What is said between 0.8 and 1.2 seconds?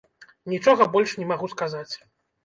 больш